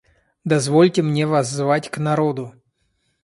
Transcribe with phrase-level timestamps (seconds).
[0.43, 2.53] Дозвольте мне воззвать к народу.